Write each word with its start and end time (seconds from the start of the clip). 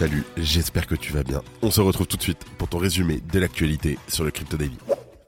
Salut, 0.00 0.24
j'espère 0.38 0.86
que 0.86 0.94
tu 0.94 1.12
vas 1.12 1.22
bien. 1.22 1.42
On 1.60 1.70
se 1.70 1.82
retrouve 1.82 2.06
tout 2.06 2.16
de 2.16 2.22
suite 2.22 2.42
pour 2.56 2.68
ton 2.68 2.78
résumé 2.78 3.20
de 3.20 3.38
l'actualité 3.38 3.98
sur 4.08 4.24
le 4.24 4.30
Crypto 4.30 4.56
Daily. 4.56 4.78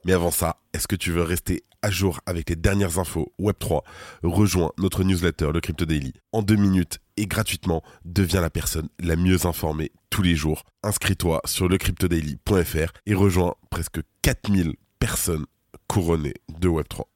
Mais 0.06 0.14
avant 0.14 0.30
ça, 0.30 0.62
est-ce 0.72 0.88
que 0.88 0.96
tu 0.96 1.12
veux 1.12 1.20
rester 1.20 1.62
à 1.82 1.90
jour 1.90 2.20
avec 2.24 2.48
les 2.48 2.56
dernières 2.56 2.98
infos 2.98 3.34
Web3 3.38 3.82
Rejoins 4.22 4.72
notre 4.78 5.04
newsletter, 5.04 5.50
le 5.52 5.60
Crypto 5.60 5.84
Daily. 5.84 6.14
En 6.32 6.40
deux 6.40 6.56
minutes 6.56 7.00
et 7.18 7.26
gratuitement, 7.26 7.82
deviens 8.06 8.40
la 8.40 8.48
personne 8.48 8.88
la 8.98 9.16
mieux 9.16 9.44
informée 9.44 9.92
tous 10.08 10.22
les 10.22 10.36
jours. 10.36 10.62
Inscris-toi 10.82 11.42
sur 11.44 11.68
lecryptodaily.fr 11.68 12.92
et 13.04 13.14
rejoins 13.14 13.56
presque 13.68 14.00
4000 14.22 14.72
personnes 14.98 15.44
couronnées 15.86 16.32
de 16.48 16.70
Web3. 16.70 17.11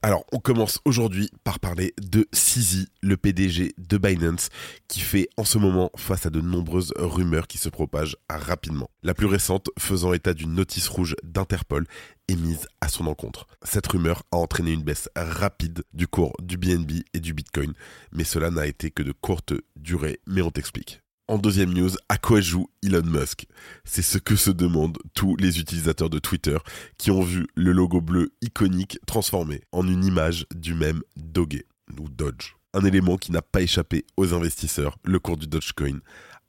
Alors, 0.00 0.24
on 0.30 0.38
commence 0.38 0.78
aujourd'hui 0.84 1.28
par 1.42 1.58
parler 1.58 1.92
de 2.00 2.28
Sisi, 2.32 2.86
le 3.02 3.16
PDG 3.16 3.74
de 3.78 3.98
Binance, 3.98 4.48
qui 4.86 5.00
fait 5.00 5.28
en 5.36 5.44
ce 5.44 5.58
moment 5.58 5.90
face 5.96 6.24
à 6.24 6.30
de 6.30 6.40
nombreuses 6.40 6.94
rumeurs 6.96 7.48
qui 7.48 7.58
se 7.58 7.68
propagent 7.68 8.16
rapidement. 8.30 8.90
La 9.02 9.12
plus 9.12 9.26
récente 9.26 9.70
faisant 9.76 10.12
état 10.12 10.34
d'une 10.34 10.54
notice 10.54 10.86
rouge 10.86 11.16
d'Interpol 11.24 11.84
émise 12.28 12.68
à 12.80 12.88
son 12.88 13.08
encontre. 13.08 13.48
Cette 13.64 13.88
rumeur 13.88 14.22
a 14.30 14.36
entraîné 14.36 14.72
une 14.72 14.84
baisse 14.84 15.08
rapide 15.16 15.82
du 15.92 16.06
cours 16.06 16.36
du 16.40 16.58
BNB 16.58 17.02
et 17.12 17.20
du 17.20 17.34
Bitcoin, 17.34 17.72
mais 18.12 18.24
cela 18.24 18.50
n'a 18.50 18.68
été 18.68 18.92
que 18.92 19.02
de 19.02 19.12
courte 19.12 19.52
durée, 19.74 20.20
mais 20.28 20.42
on 20.42 20.52
t'explique. 20.52 21.02
En 21.30 21.36
deuxième 21.36 21.74
news, 21.74 21.90
à 22.08 22.16
quoi 22.16 22.40
joue 22.40 22.70
Elon 22.82 23.04
Musk? 23.04 23.44
C'est 23.84 24.00
ce 24.00 24.16
que 24.16 24.34
se 24.34 24.50
demandent 24.50 24.96
tous 25.12 25.36
les 25.36 25.60
utilisateurs 25.60 26.08
de 26.08 26.18
Twitter 26.18 26.56
qui 26.96 27.10
ont 27.10 27.20
vu 27.20 27.46
le 27.54 27.72
logo 27.72 28.00
bleu 28.00 28.32
iconique 28.40 28.98
transformé 29.06 29.60
en 29.70 29.86
une 29.86 30.06
image 30.06 30.46
du 30.54 30.72
même 30.72 31.02
Doge 31.16 31.64
ou 32.00 32.08
Dodge. 32.08 32.54
Un 32.72 32.82
élément 32.86 33.18
qui 33.18 33.30
n'a 33.30 33.42
pas 33.42 33.60
échappé 33.60 34.06
aux 34.16 34.32
investisseurs, 34.32 34.96
le 35.04 35.18
cours 35.18 35.36
du 35.36 35.46
Dogecoin 35.46 35.98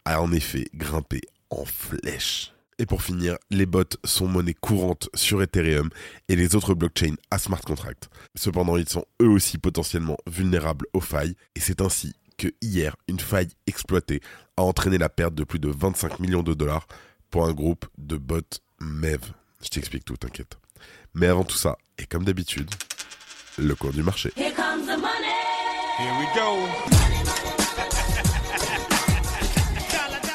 a 0.06 0.22
en 0.22 0.32
effet 0.32 0.70
grimpé 0.74 1.20
en 1.50 1.66
flèche. 1.66 2.54
Et 2.78 2.86
pour 2.86 3.04
finir, 3.04 3.36
les 3.52 3.66
bots 3.66 3.84
sont 4.06 4.30
monnaie 4.30 4.54
courante 4.54 5.10
sur 5.14 5.44
Ethereum 5.44 5.90
et 6.30 6.38
les 6.38 6.56
autres 6.56 6.74
blockchains 6.74 7.16
à 7.30 7.38
smart 7.38 7.60
contract. 7.60 8.10
Cependant, 8.36 8.78
ils 8.78 8.88
sont 8.88 9.04
eux 9.22 9.28
aussi 9.28 9.58
potentiellement 9.58 10.16
vulnérables 10.26 10.86
aux 10.94 11.02
failles 11.02 11.36
et 11.56 11.60
c'est 11.60 11.82
ainsi 11.82 12.14
que 12.40 12.48
hier, 12.62 12.96
une 13.08 13.20
faille 13.20 13.50
exploitée 13.68 14.22
a 14.58 14.64
entraîné 14.64 14.98
la 14.98 15.10
perte 15.10 15.36
de 15.36 15.44
plus 15.44 15.60
de 15.60 15.70
25 15.70 16.20
millions 16.20 16.42
de 16.42 16.54
dollars 16.54 16.88
pour 17.30 17.46
un 17.46 17.54
groupe 17.54 17.86
de 17.98 18.18
bots 18.18 18.40
MEV. 18.80 19.20
Je 19.62 19.70
t'explique 19.70 20.06
tout, 20.06 20.18
t'inquiète. 20.18 20.58
Mais 21.14 21.28
avant 21.28 21.44
tout 21.44 21.58
ça, 21.58 21.78
et 21.98 22.06
comme 22.06 22.24
d'habitude, 22.24 22.70
le 23.58 23.76
cours 23.76 23.92
du 23.92 24.02
marché. 24.02 24.32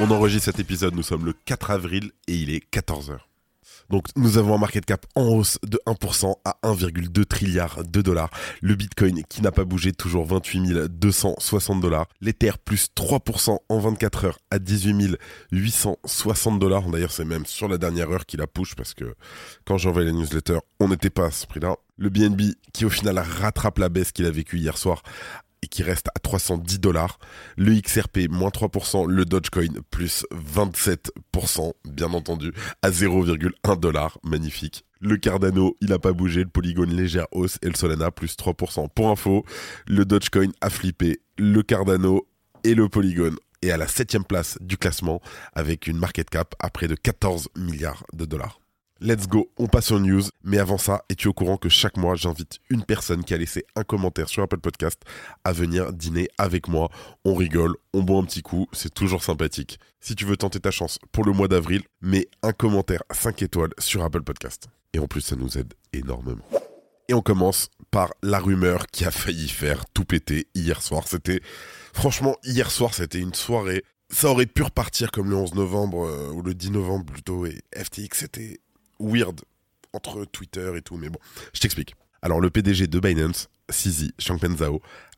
On 0.00 0.10
enregistre 0.10 0.44
cet 0.44 0.60
épisode, 0.60 0.94
nous 0.94 1.02
sommes 1.02 1.24
le 1.24 1.32
4 1.32 1.70
avril 1.70 2.12
et 2.28 2.34
il 2.34 2.50
est 2.50 2.70
14h. 2.70 3.18
Donc 3.90 4.06
nous 4.16 4.38
avons 4.38 4.54
un 4.54 4.58
market 4.58 4.84
cap 4.84 5.06
en 5.14 5.24
hausse 5.24 5.58
de 5.62 5.78
1% 5.86 6.34
à 6.44 6.56
1,2 6.62 7.24
trilliard 7.24 7.84
de 7.84 8.02
dollars. 8.02 8.30
Le 8.62 8.74
Bitcoin 8.74 9.22
qui 9.28 9.42
n'a 9.42 9.52
pas 9.52 9.64
bougé, 9.64 9.92
toujours 9.92 10.26
28 10.26 10.88
260 10.88 11.80
dollars. 11.80 12.06
L'Ether 12.20 12.52
plus 12.64 12.88
3% 12.96 13.58
en 13.68 13.78
24 13.78 14.24
heures 14.24 14.38
à 14.50 14.58
18 14.58 15.16
860 15.52 16.58
dollars. 16.58 16.82
D'ailleurs 16.88 17.12
c'est 17.12 17.24
même 17.24 17.46
sur 17.46 17.68
la 17.68 17.78
dernière 17.78 18.10
heure 18.10 18.26
qu'il 18.26 18.40
a 18.40 18.46
push 18.46 18.74
parce 18.74 18.94
que 18.94 19.14
quand 19.64 19.78
j'envoie 19.78 20.04
les 20.04 20.12
newsletters, 20.12 20.60
on 20.80 20.88
n'était 20.88 21.10
pas 21.10 21.26
à 21.26 21.30
ce 21.30 21.46
prix-là. 21.46 21.76
Le 21.96 22.10
BNB 22.10 22.54
qui 22.72 22.84
au 22.84 22.90
final 22.90 23.18
rattrape 23.18 23.78
la 23.78 23.88
baisse 23.88 24.12
qu'il 24.12 24.26
a 24.26 24.30
vécue 24.30 24.58
hier 24.58 24.76
soir 24.76 25.02
et 25.64 25.66
qui 25.66 25.82
reste 25.82 26.08
à 26.14 26.20
310 26.20 26.78
dollars. 26.78 27.18
Le 27.56 27.74
XRP, 27.80 28.28
moins 28.28 28.50
3%. 28.50 29.08
Le 29.08 29.24
Dogecoin, 29.24 29.80
plus 29.90 30.26
27%, 30.30 31.72
bien 31.86 32.12
entendu, 32.12 32.52
à 32.82 32.90
0,1 32.90 33.80
dollar. 33.80 34.18
Magnifique. 34.22 34.84
Le 35.00 35.16
Cardano, 35.16 35.76
il 35.80 35.88
n'a 35.88 35.98
pas 35.98 36.12
bougé. 36.12 36.44
Le 36.44 36.50
Polygon, 36.50 36.86
légère 36.86 37.26
hausse. 37.32 37.58
Et 37.62 37.68
le 37.68 37.74
Solana, 37.74 38.10
plus 38.10 38.36
3%. 38.36 38.88
Pour 38.94 39.08
info, 39.08 39.44
le 39.86 40.04
Dogecoin 40.04 40.52
a 40.60 40.68
flippé. 40.68 41.20
Le 41.38 41.62
Cardano 41.62 42.28
et 42.62 42.74
le 42.74 42.88
Polygon 42.88 43.34
est 43.62 43.70
à 43.70 43.78
la 43.78 43.88
septième 43.88 44.24
place 44.24 44.58
du 44.60 44.76
classement 44.76 45.20
avec 45.54 45.86
une 45.86 45.96
market 45.96 46.28
cap 46.28 46.54
à 46.58 46.68
près 46.68 46.88
de 46.88 46.94
14 46.94 47.48
milliards 47.56 48.04
de 48.12 48.26
dollars. 48.26 48.60
Let's 49.00 49.26
go, 49.26 49.50
on 49.58 49.66
passe 49.66 49.90
aux 49.90 49.98
news. 49.98 50.22
Mais 50.44 50.58
avant 50.58 50.78
ça, 50.78 51.04
es-tu 51.08 51.26
au 51.26 51.32
courant 51.32 51.56
que 51.56 51.68
chaque 51.68 51.96
mois, 51.96 52.14
j'invite 52.14 52.60
une 52.70 52.84
personne 52.84 53.24
qui 53.24 53.34
a 53.34 53.36
laissé 53.36 53.64
un 53.74 53.82
commentaire 53.82 54.28
sur 54.28 54.44
Apple 54.44 54.60
Podcast 54.60 55.02
à 55.42 55.52
venir 55.52 55.92
dîner 55.92 56.28
avec 56.38 56.68
moi. 56.68 56.90
On 57.24 57.34
rigole, 57.34 57.74
on 57.92 58.02
boit 58.02 58.20
un 58.20 58.24
petit 58.24 58.42
coup, 58.42 58.68
c'est 58.72 58.94
toujours 58.94 59.24
sympathique. 59.24 59.80
Si 60.00 60.14
tu 60.14 60.24
veux 60.24 60.36
tenter 60.36 60.60
ta 60.60 60.70
chance 60.70 61.00
pour 61.10 61.24
le 61.24 61.32
mois 61.32 61.48
d'avril, 61.48 61.82
mets 62.02 62.28
un 62.44 62.52
commentaire 62.52 63.02
5 63.10 63.42
étoiles 63.42 63.74
sur 63.78 64.04
Apple 64.04 64.22
Podcast. 64.22 64.68
Et 64.92 65.00
en 65.00 65.08
plus, 65.08 65.22
ça 65.22 65.34
nous 65.34 65.58
aide 65.58 65.74
énormément. 65.92 66.44
Et 67.08 67.14
on 67.14 67.20
commence 67.20 67.70
par 67.90 68.14
la 68.22 68.38
rumeur 68.38 68.86
qui 68.86 69.04
a 69.04 69.10
failli 69.10 69.48
faire 69.48 69.86
tout 69.92 70.04
péter 70.04 70.46
hier 70.54 70.80
soir. 70.80 71.08
C'était, 71.08 71.40
franchement, 71.92 72.36
hier 72.44 72.70
soir, 72.70 72.94
c'était 72.94 73.18
une 73.18 73.34
soirée 73.34 73.82
ça 74.10 74.28
aurait 74.28 74.46
pu 74.46 74.62
repartir 74.62 75.10
comme 75.10 75.30
le 75.30 75.36
11 75.36 75.54
novembre 75.54 76.06
euh, 76.06 76.30
ou 76.30 76.42
le 76.42 76.54
10 76.54 76.72
novembre 76.72 77.04
plutôt 77.06 77.46
et 77.46 77.62
FTX 77.74 78.18
c'était 78.20 78.60
weird 78.98 79.40
entre 79.92 80.24
Twitter 80.24 80.72
et 80.76 80.82
tout, 80.82 80.96
mais 80.96 81.08
bon, 81.08 81.18
je 81.52 81.60
t'explique. 81.60 81.94
Alors 82.22 82.40
le 82.40 82.50
PDG 82.50 82.86
de 82.86 83.00
Binance, 83.00 83.48
Sisi 83.70 84.12
Changpeng 84.18 84.56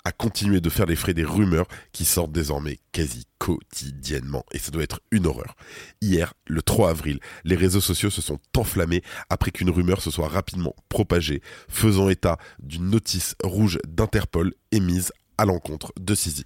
a 0.07 0.13
continué 0.13 0.61
de 0.61 0.71
faire 0.71 0.87
les 0.87 0.95
frais 0.95 1.15
des 1.15 1.25
rumeurs 1.25 1.67
qui 1.91 2.05
sortent 2.05 2.31
désormais 2.31 2.79
quasi 2.93 3.27
quotidiennement. 3.39 4.45
Et 4.53 4.59
ça 4.59 4.71
doit 4.71 4.85
être 4.85 5.01
une 5.11 5.27
horreur. 5.27 5.57
Hier, 6.01 6.35
le 6.47 6.63
3 6.63 6.91
avril, 6.91 7.19
les 7.43 7.57
réseaux 7.57 7.81
sociaux 7.81 8.11
se 8.11 8.23
sont 8.23 8.39
enflammés 8.57 9.03
après 9.31 9.51
qu'une 9.51 9.71
rumeur 9.71 10.01
se 10.01 10.13
soit 10.13 10.29
rapidement 10.29 10.77
propagée, 10.89 11.43
faisant 11.69 12.09
état 12.09 12.39
d'une 12.61 12.91
notice 12.91 13.35
rouge 13.43 13.81
d'Interpol 13.89 14.55
émise 14.71 15.13
à 15.39 15.45
l'encontre 15.45 15.93
de 15.99 16.15
Sisi. 16.15 16.45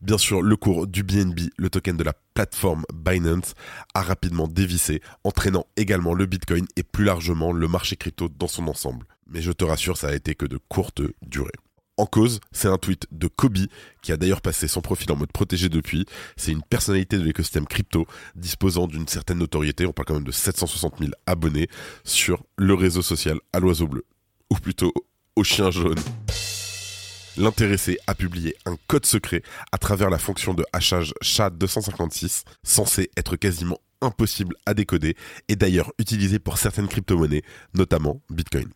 Bien 0.00 0.18
sûr, 0.18 0.42
le 0.42 0.56
cours 0.56 0.86
du 0.86 1.02
BNB, 1.02 1.50
le 1.56 1.70
token 1.70 1.96
de 1.96 2.04
la 2.04 2.12
plateforme 2.34 2.84
Binance, 2.94 3.54
a 3.94 4.02
rapidement 4.02 4.46
dévissé, 4.46 5.02
entraînant 5.24 5.66
également 5.76 6.14
le 6.14 6.26
Bitcoin 6.26 6.66
et 6.76 6.84
plus 6.84 7.04
largement 7.04 7.52
le 7.52 7.66
marché 7.66 7.96
crypto 7.96 8.28
dans 8.28 8.46
son 8.46 8.68
ensemble. 8.68 9.06
Mais 9.26 9.42
je 9.42 9.50
te 9.50 9.64
rassure, 9.64 9.96
ça 9.96 10.08
a 10.08 10.14
été 10.14 10.36
que 10.36 10.46
de 10.46 10.58
courte 10.68 11.02
durée. 11.22 11.50
En 11.96 12.06
cause, 12.06 12.38
c'est 12.52 12.68
un 12.68 12.78
tweet 12.78 13.08
de 13.10 13.26
Kobe, 13.26 13.58
qui 14.00 14.12
a 14.12 14.16
d'ailleurs 14.16 14.40
passé 14.40 14.68
son 14.68 14.80
profil 14.80 15.10
en 15.10 15.16
mode 15.16 15.32
protégé 15.32 15.68
depuis. 15.68 16.06
C'est 16.36 16.52
une 16.52 16.62
personnalité 16.62 17.18
de 17.18 17.24
l'écosystème 17.24 17.66
crypto, 17.66 18.06
disposant 18.36 18.86
d'une 18.86 19.08
certaine 19.08 19.38
notoriété, 19.38 19.84
on 19.84 19.92
parle 19.92 20.06
quand 20.06 20.14
même 20.14 20.22
de 20.22 20.30
760 20.30 21.00
000 21.00 21.10
abonnés, 21.26 21.68
sur 22.04 22.44
le 22.56 22.74
réseau 22.74 23.02
social 23.02 23.40
à 23.52 23.58
l'oiseau 23.58 23.88
bleu. 23.88 24.04
Ou 24.50 24.54
plutôt 24.54 24.92
au 25.34 25.42
chien 25.42 25.72
jaune 25.72 25.98
l'intéressé 27.38 27.98
a 28.06 28.14
publié 28.14 28.56
un 28.66 28.76
code 28.88 29.06
secret 29.06 29.42
à 29.72 29.78
travers 29.78 30.10
la 30.10 30.18
fonction 30.18 30.54
de 30.54 30.64
hachage 30.72 31.14
SHA-256, 31.22 32.42
censé 32.62 33.10
être 33.16 33.36
quasiment 33.36 33.78
impossible 34.00 34.56
à 34.66 34.74
décoder 34.74 35.16
et 35.48 35.56
d'ailleurs 35.56 35.92
utilisé 35.98 36.38
pour 36.38 36.58
certaines 36.58 36.88
crypto-monnaies, 36.88 37.42
notamment 37.74 38.20
Bitcoin. 38.30 38.68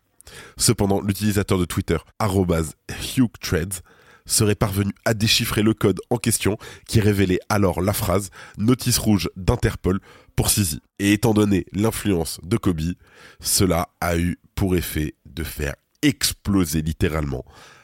Cependant, 0.57 1.01
l'utilisateur 1.01 1.57
de 1.57 1.65
Twitter, 1.65 1.97
HughTrades, 2.21 3.81
serait 4.25 4.55
parvenu 4.55 4.91
à 5.03 5.13
déchiffrer 5.13 5.63
le 5.63 5.73
code 5.73 5.99
en 6.09 6.15
question 6.15 6.57
qui 6.87 7.01
révélait 7.01 7.41
alors 7.49 7.81
la 7.81 7.91
phrase 7.91 8.29
Notice 8.57 8.97
rouge 8.97 9.29
d'Interpol 9.35 9.99
pour 10.37 10.49
Sisi. 10.49 10.79
Et 10.99 11.11
étant 11.11 11.33
donné 11.33 11.65
l'influence 11.73 12.39
de 12.41 12.55
Kobe, 12.55 12.93
cela 13.41 13.89
a 13.99 14.17
eu 14.17 14.39
pour 14.55 14.77
effet 14.77 15.15
de 15.25 15.43
faire 15.43 15.75
exploser 16.01 16.81
littéralement 16.81 17.43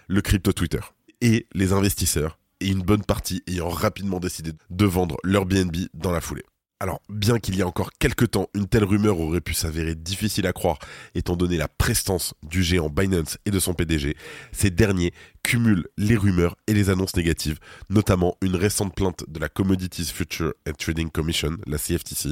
le 0.09 0.21
crypto 0.21 0.51
Twitter. 0.51 0.79
Et 1.21 1.47
les 1.53 1.71
investisseurs, 1.71 2.39
et 2.59 2.67
une 2.67 2.81
bonne 2.81 3.03
partie 3.03 3.43
ayant 3.47 3.69
rapidement 3.69 4.19
décidé 4.19 4.51
de 4.69 4.85
vendre 4.85 5.17
leur 5.23 5.45
BNB 5.45 5.87
dans 5.93 6.11
la 6.11 6.19
foulée. 6.19 6.43
Alors, 6.81 7.01
bien 7.09 7.39
qu'il 7.39 7.55
y 7.55 7.59
ait 7.59 7.63
encore 7.63 7.91
quelques 7.99 8.31
temps, 8.31 8.47
une 8.53 8.65
telle 8.65 8.85
rumeur 8.85 9.19
aurait 9.19 9.41
pu 9.41 9.53
s'avérer 9.53 9.95
difficile 9.95 10.47
à 10.47 10.53
croire, 10.53 10.79
étant 11.13 11.35
donné 11.35 11.57
la 11.57 11.67
prestance 11.67 12.33
du 12.41 12.63
géant 12.63 12.89
Binance 12.89 13.37
et 13.45 13.51
de 13.51 13.59
son 13.59 13.73
PDG, 13.73 14.15
ces 14.53 14.69
derniers 14.69 15.11
cumulent 15.43 15.87
les 15.97 16.15
rumeurs 16.15 16.55
et 16.67 16.73
les 16.73 16.89
annonces 16.89 17.17
négatives, 17.17 17.59
notamment 17.89 18.37
une 18.41 18.55
récente 18.55 18.95
plainte 18.95 19.25
de 19.27 19.39
la 19.39 19.49
Commodities 19.49 20.05
Future 20.05 20.53
and 20.67 20.73
Trading 20.79 21.09
Commission, 21.09 21.57
la 21.67 21.77
CFTC, 21.77 22.29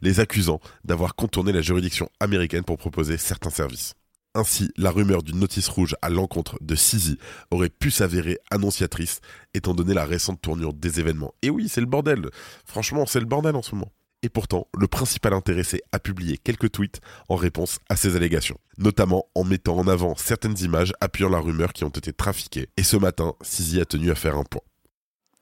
les 0.00 0.18
accusant 0.18 0.60
d'avoir 0.82 1.14
contourné 1.14 1.52
la 1.52 1.60
juridiction 1.60 2.08
américaine 2.20 2.64
pour 2.64 2.78
proposer 2.78 3.18
certains 3.18 3.50
services. 3.50 3.94
Ainsi, 4.34 4.70
la 4.76 4.92
rumeur 4.92 5.24
d'une 5.24 5.40
notice 5.40 5.66
rouge 5.66 5.96
à 6.02 6.08
l'encontre 6.08 6.56
de 6.60 6.76
Sisi 6.76 7.18
aurait 7.50 7.68
pu 7.68 7.90
s'avérer 7.90 8.38
annonciatrice, 8.52 9.20
étant 9.54 9.74
donné 9.74 9.92
la 9.92 10.04
récente 10.04 10.40
tournure 10.40 10.72
des 10.72 11.00
événements. 11.00 11.34
Et 11.42 11.50
oui, 11.50 11.68
c'est 11.68 11.80
le 11.80 11.88
bordel. 11.88 12.30
Franchement, 12.64 13.06
c'est 13.06 13.18
le 13.18 13.26
bordel 13.26 13.56
en 13.56 13.62
ce 13.62 13.74
moment. 13.74 13.90
Et 14.22 14.28
pourtant, 14.28 14.68
le 14.78 14.86
principal 14.86 15.32
intéressé 15.32 15.82
a 15.90 15.98
publié 15.98 16.38
quelques 16.38 16.70
tweets 16.70 17.00
en 17.28 17.34
réponse 17.34 17.80
à 17.88 17.96
ces 17.96 18.14
allégations, 18.14 18.58
notamment 18.78 19.26
en 19.34 19.42
mettant 19.42 19.76
en 19.76 19.88
avant 19.88 20.14
certaines 20.14 20.58
images 20.60 20.92
appuyant 21.00 21.30
la 21.30 21.40
rumeur 21.40 21.72
qui 21.72 21.82
ont 21.82 21.88
été 21.88 22.12
trafiquées. 22.12 22.68
Et 22.76 22.84
ce 22.84 22.96
matin, 22.96 23.34
Sisi 23.42 23.80
a 23.80 23.84
tenu 23.84 24.12
à 24.12 24.14
faire 24.14 24.36
un 24.36 24.44
point. 24.44 24.62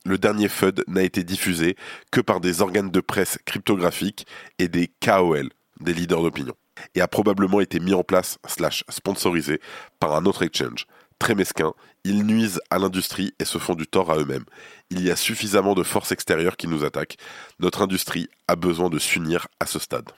Le 0.06 0.16
dernier 0.16 0.48
FUD 0.48 0.84
n'a 0.86 1.02
été 1.02 1.24
diffusé 1.24 1.76
que 2.10 2.22
par 2.22 2.40
des 2.40 2.62
organes 2.62 2.90
de 2.90 3.00
presse 3.00 3.38
cryptographiques 3.44 4.26
et 4.58 4.68
des 4.68 4.88
KOL, 5.04 5.50
des 5.80 5.92
leaders 5.92 6.22
d'opinion 6.22 6.54
et 6.94 7.00
a 7.00 7.08
probablement 7.08 7.60
été 7.60 7.80
mis 7.80 7.94
en 7.94 8.02
place 8.02 8.38
slash 8.46 8.84
sponsorisé 8.88 9.60
par 10.00 10.14
un 10.14 10.26
autre 10.26 10.42
exchange. 10.42 10.86
Très 11.18 11.34
mesquin, 11.34 11.72
ils 12.04 12.24
nuisent 12.24 12.60
à 12.70 12.78
l'industrie 12.78 13.34
et 13.40 13.44
se 13.44 13.58
font 13.58 13.74
du 13.74 13.86
tort 13.86 14.10
à 14.10 14.18
eux-mêmes. 14.18 14.44
Il 14.90 15.02
y 15.02 15.10
a 15.10 15.16
suffisamment 15.16 15.74
de 15.74 15.82
forces 15.82 16.12
extérieures 16.12 16.56
qui 16.56 16.68
nous 16.68 16.84
attaquent. 16.84 17.16
Notre 17.58 17.82
industrie 17.82 18.28
a 18.46 18.54
besoin 18.54 18.88
de 18.88 18.98
s'unir 18.98 19.48
à 19.58 19.66
ce 19.66 19.78
stade. 19.78 20.10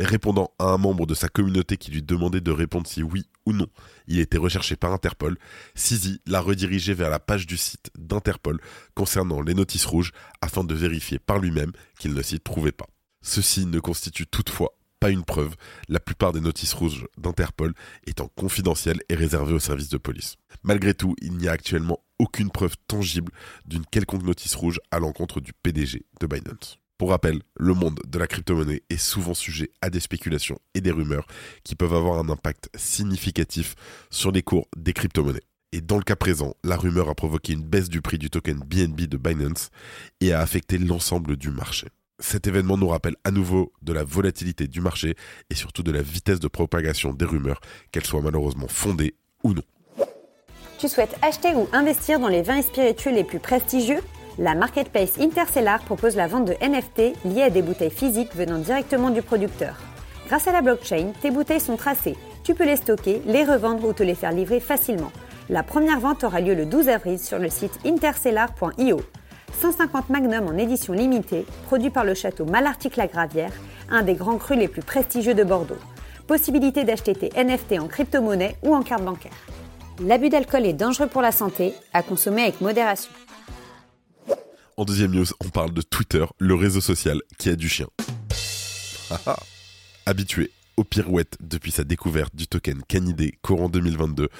Répondant 0.00 0.50
à 0.58 0.64
un 0.64 0.78
membre 0.78 1.04
de 1.04 1.14
sa 1.14 1.28
communauté 1.28 1.76
qui 1.76 1.90
lui 1.90 2.02
demandait 2.02 2.40
de 2.40 2.50
répondre 2.50 2.86
si 2.86 3.02
oui 3.02 3.26
ou 3.44 3.52
non 3.52 3.66
il 4.06 4.18
était 4.18 4.38
recherché 4.38 4.74
par 4.74 4.92
Interpol, 4.92 5.36
Sisi 5.74 6.20
l'a 6.26 6.40
redirigé 6.40 6.94
vers 6.94 7.10
la 7.10 7.20
page 7.20 7.46
du 7.46 7.58
site 7.58 7.90
d'Interpol 7.98 8.60
concernant 8.94 9.42
les 9.42 9.54
notices 9.54 9.84
rouges 9.84 10.12
afin 10.40 10.64
de 10.64 10.74
vérifier 10.74 11.18
par 11.18 11.38
lui-même 11.38 11.72
qu'il 11.98 12.14
ne 12.14 12.22
s'y 12.22 12.40
trouvait 12.40 12.72
pas. 12.72 12.88
Ceci 13.20 13.66
ne 13.66 13.78
constitue 13.78 14.26
toutefois 14.26 14.74
pas 15.00 15.10
une 15.10 15.24
preuve, 15.24 15.56
la 15.88 15.98
plupart 15.98 16.32
des 16.32 16.40
notices 16.40 16.74
rouges 16.74 17.06
d'Interpol 17.16 17.72
étant 18.06 18.28
confidentielles 18.36 19.00
et 19.08 19.14
réservées 19.14 19.54
aux 19.54 19.58
services 19.58 19.88
de 19.88 19.96
police. 19.96 20.36
Malgré 20.62 20.92
tout, 20.92 21.16
il 21.22 21.32
n'y 21.38 21.48
a 21.48 21.52
actuellement 21.52 21.98
aucune 22.18 22.50
preuve 22.50 22.76
tangible 22.86 23.32
d'une 23.64 23.86
quelconque 23.86 24.24
notice 24.24 24.54
rouge 24.54 24.78
à 24.90 24.98
l'encontre 24.98 25.40
du 25.40 25.52
PDG 25.54 26.04
de 26.20 26.26
Binance. 26.26 26.78
Pour 26.98 27.10
rappel, 27.10 27.40
le 27.56 27.72
monde 27.72 27.98
de 28.06 28.18
la 28.18 28.26
crypto-monnaie 28.26 28.82
est 28.90 28.98
souvent 28.98 29.32
sujet 29.32 29.70
à 29.80 29.88
des 29.88 30.00
spéculations 30.00 30.58
et 30.74 30.82
des 30.82 30.90
rumeurs 30.90 31.26
qui 31.64 31.74
peuvent 31.74 31.94
avoir 31.94 32.18
un 32.18 32.28
impact 32.28 32.68
significatif 32.76 33.74
sur 34.10 34.32
les 34.32 34.42
cours 34.42 34.68
des 34.76 34.92
crypto-monnaies. 34.92 35.40
Et 35.72 35.80
dans 35.80 35.96
le 35.96 36.02
cas 36.02 36.16
présent, 36.16 36.54
la 36.62 36.76
rumeur 36.76 37.08
a 37.08 37.14
provoqué 37.14 37.54
une 37.54 37.64
baisse 37.64 37.88
du 37.88 38.02
prix 38.02 38.18
du 38.18 38.28
token 38.28 38.58
BNB 38.58 39.02
de 39.02 39.16
Binance 39.16 39.70
et 40.20 40.34
a 40.34 40.40
affecté 40.40 40.76
l'ensemble 40.76 41.38
du 41.38 41.50
marché. 41.50 41.86
Cet 42.20 42.46
événement 42.46 42.76
nous 42.76 42.88
rappelle 42.88 43.16
à 43.24 43.30
nouveau 43.30 43.72
de 43.82 43.92
la 43.92 44.04
volatilité 44.04 44.68
du 44.68 44.80
marché 44.80 45.16
et 45.48 45.54
surtout 45.54 45.82
de 45.82 45.90
la 45.90 46.02
vitesse 46.02 46.38
de 46.38 46.48
propagation 46.48 47.12
des 47.12 47.24
rumeurs, 47.24 47.60
qu'elles 47.90 48.06
soient 48.06 48.20
malheureusement 48.20 48.68
fondées 48.68 49.14
ou 49.42 49.54
non. 49.54 49.62
Tu 50.78 50.88
souhaites 50.88 51.16
acheter 51.22 51.54
ou 51.54 51.66
investir 51.72 52.20
dans 52.20 52.28
les 52.28 52.42
vins 52.42 52.62
spiritueux 52.62 53.12
les 53.12 53.24
plus 53.24 53.38
prestigieux? 53.38 54.00
La 54.38 54.54
marketplace 54.54 55.18
Intercellar 55.18 55.80
propose 55.80 56.16
la 56.16 56.26
vente 56.26 56.46
de 56.46 56.54
NFT 56.62 57.14
liées 57.24 57.42
à 57.42 57.50
des 57.50 57.62
bouteilles 57.62 57.90
physiques 57.90 58.34
venant 58.34 58.58
directement 58.58 59.10
du 59.10 59.22
producteur. 59.22 59.76
Grâce 60.28 60.46
à 60.46 60.52
la 60.52 60.62
blockchain, 60.62 61.12
tes 61.20 61.30
bouteilles 61.30 61.60
sont 61.60 61.76
tracées. 61.76 62.16
Tu 62.44 62.54
peux 62.54 62.64
les 62.64 62.76
stocker, 62.76 63.20
les 63.26 63.44
revendre 63.44 63.86
ou 63.86 63.92
te 63.92 64.02
les 64.02 64.14
faire 64.14 64.32
livrer 64.32 64.60
facilement. 64.60 65.12
La 65.48 65.62
première 65.62 66.00
vente 66.00 66.22
aura 66.22 66.40
lieu 66.40 66.54
le 66.54 66.64
12 66.64 66.88
avril 66.88 67.18
sur 67.18 67.38
le 67.38 67.50
site 67.50 67.78
intercellar.io. 67.84 69.00
150 69.60 70.08
Magnum 70.08 70.46
en 70.46 70.56
édition 70.56 70.94
limitée, 70.94 71.44
produit 71.66 71.90
par 71.90 72.04
le 72.04 72.14
château 72.14 72.46
Malartic-la-Gravière, 72.46 73.52
un 73.90 74.02
des 74.02 74.14
grands 74.14 74.38
crus 74.38 74.58
les 74.58 74.68
plus 74.68 74.80
prestigieux 74.80 75.34
de 75.34 75.44
Bordeaux. 75.44 75.76
Possibilité 76.26 76.84
d'acheter 76.84 77.14
tes 77.14 77.28
NFT 77.36 77.78
en 77.78 77.86
crypto-monnaie 77.86 78.56
ou 78.62 78.74
en 78.74 78.82
carte 78.82 79.04
bancaire. 79.04 79.36
L'abus 80.02 80.30
d'alcool 80.30 80.64
est 80.64 80.72
dangereux 80.72 81.08
pour 81.08 81.20
la 81.20 81.30
santé, 81.30 81.74
à 81.92 82.02
consommer 82.02 82.42
avec 82.44 82.62
modération. 82.62 83.10
En 84.78 84.86
deuxième 84.86 85.10
news, 85.10 85.26
on 85.44 85.50
parle 85.50 85.74
de 85.74 85.82
Twitter, 85.82 86.24
le 86.38 86.54
réseau 86.54 86.80
social 86.80 87.20
qui 87.38 87.50
a 87.50 87.56
du 87.56 87.68
chien. 87.68 87.88
Habitué 90.06 90.50
aux 90.78 90.84
pirouettes 90.84 91.36
depuis 91.40 91.70
sa 91.70 91.84
découverte 91.84 92.34
du 92.34 92.46
token 92.46 92.80
Canidé 92.88 93.34
courant 93.42 93.68
2022, 93.68 94.30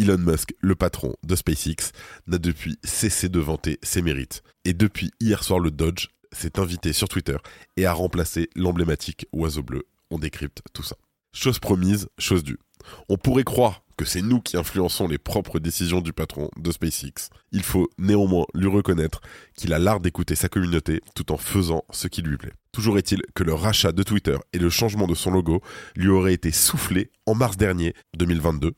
Elon 0.00 0.18
Musk, 0.18 0.54
le 0.60 0.74
patron 0.74 1.14
de 1.22 1.36
SpaceX, 1.36 1.92
n'a 2.26 2.38
depuis 2.38 2.78
cessé 2.82 3.28
de 3.28 3.38
vanter 3.38 3.78
ses 3.82 4.02
mérites. 4.02 4.42
Et 4.64 4.72
depuis 4.72 5.12
hier 5.20 5.44
soir, 5.44 5.60
le 5.60 5.70
Dodge 5.70 6.08
s'est 6.32 6.58
invité 6.58 6.92
sur 6.92 7.08
Twitter 7.08 7.36
et 7.76 7.86
a 7.86 7.92
remplacé 7.92 8.50
l'emblématique 8.56 9.26
oiseau 9.32 9.62
bleu. 9.62 9.84
On 10.10 10.18
décrypte 10.18 10.62
tout 10.72 10.82
ça. 10.82 10.96
Chose 11.32 11.58
promise, 11.58 12.08
chose 12.18 12.42
due. 12.42 12.58
On 13.08 13.16
pourrait 13.16 13.44
croire 13.44 13.82
que 13.96 14.04
c'est 14.04 14.22
nous 14.22 14.40
qui 14.40 14.56
influençons 14.56 15.06
les 15.06 15.18
propres 15.18 15.60
décisions 15.60 16.00
du 16.00 16.12
patron 16.12 16.50
de 16.56 16.72
SpaceX. 16.72 17.30
Il 17.52 17.62
faut 17.62 17.88
néanmoins 17.98 18.46
lui 18.54 18.66
reconnaître 18.66 19.20
qu'il 19.56 19.72
a 19.72 19.78
l'art 19.78 20.00
d'écouter 20.00 20.34
sa 20.34 20.48
communauté 20.48 21.00
tout 21.14 21.30
en 21.32 21.36
faisant 21.36 21.84
ce 21.90 22.08
qui 22.08 22.22
lui 22.22 22.36
plaît. 22.36 22.52
Toujours 22.72 22.98
est-il 22.98 23.22
que 23.34 23.44
le 23.44 23.54
rachat 23.54 23.92
de 23.92 24.02
Twitter 24.02 24.36
et 24.52 24.58
le 24.58 24.70
changement 24.70 25.06
de 25.06 25.14
son 25.14 25.30
logo 25.30 25.62
lui 25.94 26.08
auraient 26.08 26.34
été 26.34 26.50
soufflés 26.50 27.12
en 27.26 27.34
mars 27.36 27.56
dernier 27.56 27.94
2022 28.16 28.72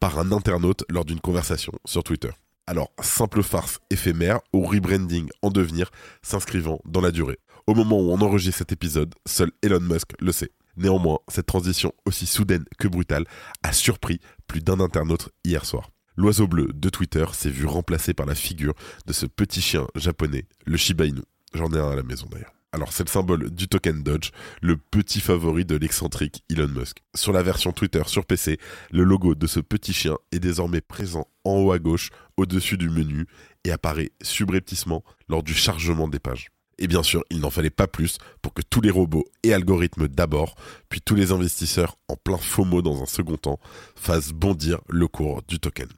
par 0.00 0.18
un 0.18 0.32
internaute 0.32 0.84
lors 0.88 1.04
d'une 1.04 1.20
conversation 1.20 1.72
sur 1.84 2.04
Twitter. 2.04 2.30
Alors, 2.66 2.92
simple 3.00 3.42
farce 3.42 3.78
éphémère 3.90 4.40
ou 4.52 4.62
rebranding 4.62 5.28
en 5.42 5.50
devenir 5.50 5.90
s'inscrivant 6.22 6.80
dans 6.84 7.00
la 7.00 7.10
durée. 7.10 7.38
Au 7.66 7.74
moment 7.74 7.98
où 7.98 8.10
on 8.10 8.20
enregistre 8.20 8.58
cet 8.58 8.72
épisode, 8.72 9.14
seul 9.26 9.50
Elon 9.62 9.80
Musk 9.80 10.12
le 10.20 10.32
sait. 10.32 10.52
Néanmoins, 10.76 11.18
cette 11.28 11.46
transition 11.46 11.92
aussi 12.04 12.26
soudaine 12.26 12.64
que 12.78 12.86
brutale 12.86 13.24
a 13.62 13.72
surpris 13.72 14.20
plus 14.46 14.60
d'un 14.60 14.80
internaute 14.80 15.30
hier 15.44 15.64
soir. 15.64 15.90
L'oiseau 16.16 16.46
bleu 16.46 16.68
de 16.74 16.88
Twitter 16.88 17.24
s'est 17.32 17.50
vu 17.50 17.66
remplacé 17.66 18.12
par 18.12 18.26
la 18.26 18.34
figure 18.34 18.74
de 19.06 19.12
ce 19.12 19.26
petit 19.26 19.60
chien 19.60 19.86
japonais, 19.94 20.46
le 20.66 20.76
Shiba 20.76 21.06
Inu. 21.06 21.22
J'en 21.54 21.72
ai 21.72 21.78
un 21.78 21.90
à 21.90 21.96
la 21.96 22.02
maison 22.02 22.26
d'ailleurs. 22.30 22.57
Alors 22.72 22.92
c'est 22.92 23.04
le 23.04 23.10
symbole 23.10 23.50
du 23.50 23.66
token 23.66 24.02
Dodge, 24.02 24.30
le 24.60 24.76
petit 24.76 25.20
favori 25.20 25.64
de 25.64 25.74
l'excentrique 25.74 26.44
Elon 26.50 26.68
Musk. 26.68 26.98
Sur 27.14 27.32
la 27.32 27.42
version 27.42 27.72
Twitter 27.72 28.02
sur 28.06 28.26
PC, 28.26 28.58
le 28.90 29.04
logo 29.04 29.34
de 29.34 29.46
ce 29.46 29.60
petit 29.60 29.94
chien 29.94 30.18
est 30.32 30.38
désormais 30.38 30.82
présent 30.82 31.26
en 31.44 31.52
haut 31.52 31.72
à 31.72 31.78
gauche, 31.78 32.10
au-dessus 32.36 32.76
du 32.76 32.90
menu, 32.90 33.26
et 33.64 33.70
apparaît 33.70 34.10
subrepticement 34.22 35.02
lors 35.30 35.42
du 35.42 35.54
chargement 35.54 36.08
des 36.08 36.18
pages. 36.18 36.48
Et 36.78 36.88
bien 36.88 37.02
sûr, 37.02 37.24
il 37.30 37.40
n'en 37.40 37.50
fallait 37.50 37.70
pas 37.70 37.86
plus 37.86 38.18
pour 38.42 38.52
que 38.52 38.62
tous 38.62 38.82
les 38.82 38.90
robots 38.90 39.24
et 39.42 39.54
algorithmes 39.54 40.06
d'abord, 40.06 40.54
puis 40.90 41.00
tous 41.00 41.14
les 41.14 41.32
investisseurs 41.32 41.96
en 42.08 42.16
plein 42.16 42.36
FOMO 42.36 42.82
dans 42.82 43.02
un 43.02 43.06
second 43.06 43.38
temps, 43.38 43.58
fassent 43.96 44.32
bondir 44.32 44.80
le 44.88 45.08
cours 45.08 45.42
du 45.48 45.58
token. 45.58 45.88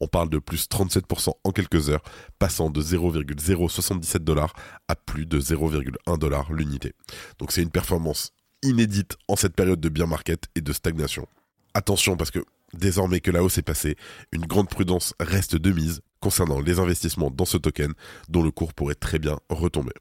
On 0.00 0.06
parle 0.06 0.30
de 0.30 0.38
plus 0.38 0.68
37% 0.68 1.32
en 1.42 1.50
quelques 1.50 1.90
heures, 1.90 2.02
passant 2.38 2.70
de 2.70 2.80
0,077 2.80 4.24
dollars 4.24 4.54
à 4.88 4.96
plus 4.96 5.26
de 5.26 5.40
0,1 5.40 6.18
dollar 6.18 6.52
l'unité. 6.52 6.92
Donc 7.38 7.52
c'est 7.52 7.62
une 7.62 7.70
performance 7.70 8.32
inédite 8.62 9.16
en 9.28 9.36
cette 9.36 9.54
période 9.54 9.80
de 9.80 9.88
bear 9.88 10.08
market 10.08 10.46
et 10.54 10.60
de 10.60 10.72
stagnation. 10.72 11.26
Attention 11.74 12.16
parce 12.16 12.30
que 12.30 12.44
désormais 12.72 13.20
que 13.20 13.30
la 13.30 13.42
hausse 13.42 13.58
est 13.58 13.62
passée, 13.62 13.96
une 14.32 14.46
grande 14.46 14.68
prudence 14.68 15.14
reste 15.20 15.56
de 15.56 15.70
mise 15.70 16.00
concernant 16.20 16.60
les 16.60 16.78
investissements 16.78 17.30
dans 17.30 17.44
ce 17.44 17.58
token 17.58 17.92
dont 18.28 18.42
le 18.42 18.50
cours 18.50 18.74
pourrait 18.74 18.94
très 18.94 19.18
bien 19.18 19.38
retomber. 19.50 19.92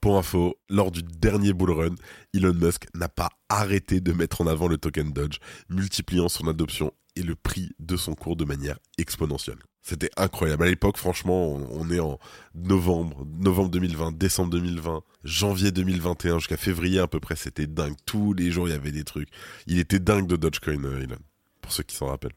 Pour 0.00 0.18
info, 0.18 0.58
lors 0.68 0.90
du 0.90 1.02
dernier 1.02 1.52
bull 1.52 1.70
run, 1.70 1.94
Elon 2.34 2.54
Musk 2.54 2.86
n'a 2.94 3.08
pas 3.08 3.30
arrêté 3.48 4.00
de 4.00 4.12
mettre 4.12 4.40
en 4.40 4.46
avant 4.46 4.68
le 4.68 4.78
token 4.78 5.12
Dodge, 5.12 5.38
multipliant 5.68 6.28
son 6.28 6.48
adoption 6.48 6.92
et 7.16 7.22
le 7.22 7.34
prix 7.34 7.72
de 7.78 7.96
son 7.96 8.14
cours 8.14 8.36
de 8.36 8.44
manière 8.44 8.78
exponentielle. 8.98 9.58
C'était 9.82 10.10
incroyable. 10.16 10.64
À 10.64 10.66
l'époque, 10.66 10.96
franchement, 10.96 11.48
on, 11.70 11.90
est 11.90 12.00
en 12.00 12.18
novembre, 12.54 13.24
novembre 13.38 13.70
2020, 13.70 14.18
décembre 14.18 14.50
2020, 14.50 15.02
janvier 15.22 15.70
2021 15.70 16.40
jusqu'à 16.40 16.56
février 16.56 16.98
à 16.98 17.06
peu 17.06 17.20
près. 17.20 17.36
C'était 17.36 17.68
dingue. 17.68 17.94
Tous 18.04 18.32
les 18.32 18.50
jours, 18.50 18.66
il 18.66 18.72
y 18.72 18.74
avait 18.74 18.90
des 18.90 19.04
trucs. 19.04 19.28
Il 19.68 19.78
était 19.78 20.00
dingue 20.00 20.26
de 20.26 20.34
Dogecoin, 20.34 20.84
euh, 20.84 21.02
Elon, 21.02 21.18
pour 21.60 21.72
ceux 21.72 21.84
qui 21.84 21.94
s'en 21.94 22.06
rappellent. 22.06 22.34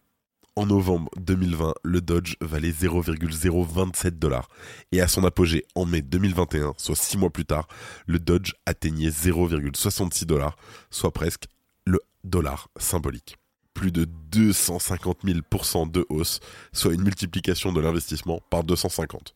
En 0.56 0.68
novembre 0.68 1.10
2020, 1.18 1.74
le 1.84 2.02
Dodge 2.02 2.36
valait 2.40 2.72
0,027 2.72 4.20
dollars. 4.20 4.48
Et 4.92 5.02
à 5.02 5.08
son 5.08 5.24
apogée 5.24 5.66
en 5.74 5.86
mai 5.86 6.04
2021, 6.04 6.76
soit 6.78 6.96
six 6.96 7.18
mois 7.18 7.32
plus 7.32 7.46
tard, 7.46 7.68
le 8.06 8.20
Dodge 8.20 8.54
atteignait 8.68 9.10
0,66 9.10 10.26
dollars, 10.26 10.56
soit 10.92 11.14
presque 11.14 11.46
le 11.86 12.00
dollar 12.24 12.70
symbolique 12.78 13.38
plus 13.80 13.94
de 13.94 14.04
250 14.04 15.24
000% 15.24 15.90
de 15.90 16.06
hausse, 16.10 16.42
soit 16.74 16.94
une 16.94 17.02
multiplication 17.02 17.72
de 17.72 17.80
l'investissement 17.80 18.42
par 18.50 18.66
250. 18.66 19.36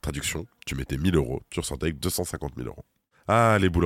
Traduction, 0.00 0.46
tu 0.64 0.74
mettais 0.74 0.96
1000 0.96 1.14
euros, 1.14 1.42
tu 1.50 1.60
ressortais 1.60 1.84
avec 1.88 2.00
250 2.00 2.52
000 2.56 2.68
euros. 2.68 2.86
Ah, 3.28 3.58
les 3.60 3.68
bull 3.68 3.84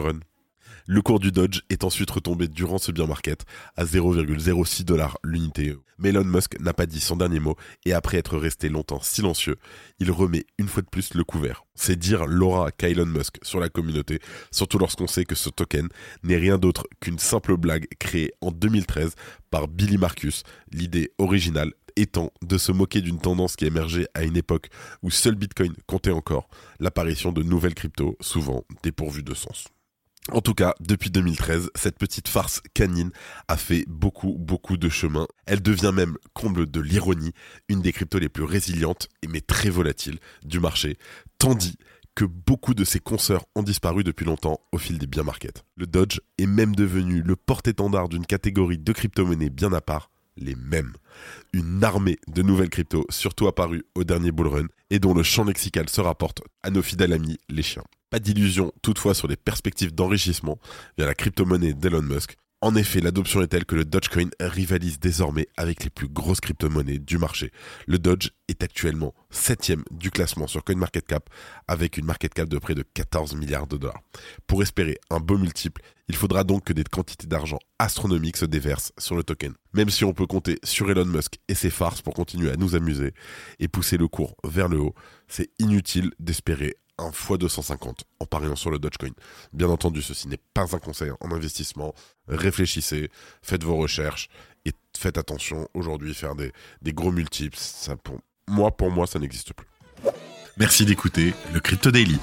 Le 0.87 1.03
cours 1.03 1.19
du 1.19 1.33
Dodge 1.33 1.63
est 1.69 1.85
ensuite 1.85 2.11
retombé 2.11 2.49
durant 2.49 2.79
ce 2.79 2.93
bien 2.93 3.07
market 3.07 3.45
à 3.77 3.85
0,06 3.85 4.85
dollars 4.85 5.19
l'unité. 5.25 5.75
Mais 5.99 6.11
Elon 6.11 6.25
Musk 6.25 6.61
n'a 6.61 6.75
pas 6.75 6.87
dit 6.87 7.01
son 7.01 7.17
dernier 7.17 7.41
mot 7.41 7.57
et 7.85 7.93
après 7.93 8.19
être 8.19 8.37
resté 8.37 8.69
longtemps 8.69 9.01
silencieux, 9.01 9.57
il 9.99 10.11
remet 10.11 10.45
une 10.59 10.69
fois 10.69 10.83
de 10.83 10.89
plus 10.89 11.15
le 11.15 11.25
couvert. 11.25 11.65
C'est 11.75 11.99
dire 11.99 12.27
l'aura 12.27 12.71
qu'a 12.71 12.89
Elon 12.89 13.07
Musk 13.07 13.39
sur 13.43 13.61
la 13.61 13.69
communauté, 13.69 14.21
surtout 14.51 14.79
lorsqu'on 14.79 15.07
sait 15.07 15.25
que 15.25 15.35
ce 15.35 15.49
token 15.49 15.89
n'est 16.23 16.37
rien 16.37 16.59
d'autre 16.59 16.87
qu'une 17.01 17.19
simple 17.19 17.57
blague 17.57 17.89
créée 17.99 18.33
en 18.41 18.51
2013 18.51 19.15
par 19.51 19.69
Billy 19.69 19.99
Marcus, 19.99 20.43
l'idée 20.73 21.13
originale 21.19 21.73
étant 21.97 22.31
de 22.43 22.59
se 22.59 22.73
moquer 22.73 23.01
d'une 23.01 23.19
tendance 23.19 23.57
qui 23.57 23.65
émergeait 23.65 24.07
à 24.15 24.23
une 24.23 24.37
époque 24.37 24.69
où 25.03 25.11
seul 25.11 25.35
Bitcoin 25.35 25.73
comptait 25.87 26.11
encore, 26.11 26.49
l'apparition 26.79 27.33
de 27.33 27.43
nouvelles 27.43 27.75
cryptos, 27.75 28.17
souvent 28.21 28.65
dépourvues 28.83 29.23
de 29.23 29.35
sens. 29.35 29.67
En 30.33 30.41
tout 30.41 30.55
cas, 30.55 30.75
depuis 30.81 31.11
2013, 31.11 31.71
cette 31.77 31.99
petite 31.99 32.27
farce 32.27 32.61
canine 32.75 33.13
a 33.47 33.57
fait 33.57 33.85
beaucoup, 33.87 34.35
beaucoup 34.39 34.77
de 34.77 34.89
chemin. 34.89 35.29
Elle 35.47 35.63
devient 35.63 35.93
même, 35.95 36.17
comble 36.35 36.69
de 36.69 36.81
l'ironie, 36.81 37.33
une 37.69 37.81
des 37.81 37.93
cryptos 37.93 38.19
les 38.19 38.29
plus 38.29 38.43
résilientes, 38.43 39.09
mais 39.29 39.41
très 39.41 39.71
volatiles, 39.71 40.19
du 40.45 40.59
marché, 40.59 40.99
tandis 41.39 41.77
que 42.17 42.25
beaucoup 42.25 42.75
de 42.75 42.85
ses 42.85 42.99
consoeurs 42.99 43.45
ont 43.55 43.63
disparu 43.63 44.03
depuis 44.03 44.25
longtemps 44.25 44.61
au 44.73 44.79
fil 44.79 44.99
des 44.99 45.07
biens 45.07 45.23
markets. 45.23 45.65
Le 45.77 45.87
Dodge 45.87 46.19
est 46.39 46.47
même 46.47 46.75
devenu 46.75 47.23
le 47.23 47.37
porte-étendard 47.37 48.09
d'une 48.09 48.27
catégorie 48.27 48.79
de 48.79 48.93
crypto-monnaies 48.93 49.51
bien 49.51 49.73
à 49.73 49.81
part, 49.81 50.11
les 50.37 50.57
mêmes. 50.57 50.95
Une 51.53 51.85
armée 51.85 52.19
de 52.27 52.43
nouvelles 52.43 52.71
cryptos, 52.71 53.07
surtout 53.11 53.47
apparues 53.47 53.85
au 53.95 54.03
dernier 54.03 54.33
bull 54.33 54.49
run, 54.49 54.67
et 54.91 54.99
dont 54.99 55.15
le 55.15 55.23
champ 55.23 55.45
lexical 55.45 55.89
se 55.89 56.01
rapporte 56.01 56.43
à 56.63 56.71
nos 56.71 56.83
fidèles 56.83 57.13
amis 57.13 57.39
les 57.49 57.63
chiens. 57.63 57.85
Pas 58.11 58.21
d'illusion 58.21 58.73
toutefois 58.83 59.15
sur 59.15 59.27
les 59.27 59.37
perspectives 59.37 59.95
d'enrichissement 59.95 60.59
via 60.97 61.07
la 61.07 61.15
crypto-monnaie 61.15 61.73
d'Elon 61.73 62.03
Musk. 62.03 62.37
En 62.63 62.75
effet, 62.75 63.01
l'adoption 63.01 63.43
est 63.43 63.49
telle 63.49 63.67
que 63.67 63.75
le 63.75 63.85
Dogecoin 63.85 64.31
rivalise 64.41 64.99
désormais 64.99 65.47
avec 65.57 65.85
les 65.85 65.91
plus 65.91 66.09
grosses 66.09 66.41
crypto-monnaies 66.41 66.99
du 66.99 67.19
marché. 67.19 67.53
Le 67.87 67.99
Doge 67.99 68.31
est 68.49 68.63
actuellement 68.63 69.13
septième 69.29 69.85
du 69.91 70.11
classement 70.11 70.47
sur 70.47 70.65
CoinMarketCap 70.65 71.29
avec 71.69 71.99
une 71.99 72.07
market 72.07 72.33
cap 72.33 72.49
de 72.49 72.59
près 72.59 72.75
de 72.75 72.83
14 72.95 73.35
milliards 73.35 73.67
de 73.67 73.77
dollars. 73.77 74.01
Pour 74.47 74.63
espérer 74.63 74.99
un 75.11 75.21
beau 75.21 75.37
multiple, 75.37 75.83
il 76.09 76.17
faudra 76.17 76.45
donc 76.45 76.65
que 76.65 76.73
des 76.73 76.85
quantités 76.85 77.27
d'argent 77.27 77.59
astronomiques 77.79 78.39
se 78.39 78.47
déversent 78.47 78.93
sur 78.97 79.17
le 79.17 79.23
token. 79.23 79.53
Même 79.75 79.91
si 79.91 80.05
on 80.05 80.15
peut 80.15 80.27
compter 80.27 80.59
sur 80.65 80.91
Elon 80.91 81.05
Musk 81.05 81.39
et 81.49 81.55
ses 81.55 81.71
farces 81.71 82.03
pour 82.03 82.15
continuer 82.15 82.51
à 82.51 82.57
nous 82.57 82.75
amuser 82.75 83.13
et 83.59 83.69
pousser 83.69 83.99
le 83.99 84.09
cours 84.09 84.35
vers 84.45 84.69
le 84.69 84.79
haut, 84.79 84.95
c'est 85.29 85.51
inutile 85.59 86.13
d'espérer 86.21 86.77
un 86.99 87.11
x250 87.11 88.01
en 88.21 88.27
pariant 88.27 88.57
sur 88.57 88.71
le 88.71 88.79
Dogecoin. 88.79 89.13
Bien 89.53 89.69
entendu, 89.69 90.03
ceci 90.03 90.29
n'est 90.29 90.41
pas 90.55 90.75
un 90.75 90.79
conseil 90.79 91.11
en 91.21 91.31
investissement. 91.33 91.95
Réfléchissez, 92.29 93.11
faites 93.43 93.65
vos 93.65 93.77
recherches 93.77 94.29
et 94.65 94.73
faites 94.97 95.19
attention. 95.19 95.69
Aujourd'hui, 95.75 96.15
faire 96.15 96.35
des, 96.35 96.53
gros 96.93 97.13
multiples, 97.13 97.59
ça, 97.59 97.97
pour 97.97 98.19
moi, 98.49 98.71
pour 98.71 98.91
moi, 98.91 99.07
ça 99.07 99.19
n'existe 99.19 99.53
plus. 99.53 99.67
Merci 100.57 100.87
d'écouter 100.87 101.35
le 101.53 101.61
Crypto 101.61 101.91
Daily. 101.91 102.19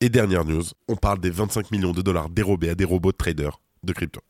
Et 0.00 0.08
dernière 0.08 0.44
news, 0.44 0.64
on 0.88 0.96
parle 0.96 1.20
des 1.20 1.30
25 1.30 1.70
millions 1.70 1.92
de 1.92 2.02
dollars 2.02 2.28
dérobés 2.28 2.70
à 2.70 2.74
des 2.74 2.84
robots 2.84 3.12
traders 3.12 3.60
de 3.82 3.92
crypto. 3.92 4.20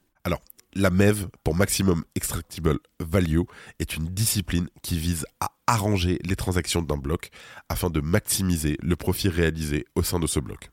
La 0.79 0.91
MEV, 0.91 1.29
pour 1.43 1.55
Maximum 1.55 2.05
Extractable 2.17 2.81
Value, 3.01 3.41
est 3.79 3.97
une 3.97 4.09
discipline 4.09 4.69
qui 4.83 4.99
vise 4.99 5.25
à 5.41 5.49
arranger 5.67 6.19
les 6.23 6.37
transactions 6.37 6.83
d'un 6.83 6.99
bloc 6.99 7.31
afin 7.71 7.89
de 7.89 8.03
maximiser 8.03 8.77
le 8.83 8.95
profit 8.95 9.31
réalisé 9.31 9.87
au 9.95 10.03
sein 10.03 10.19
de 10.19 10.27
ce 10.27 10.39
bloc. 10.39 10.69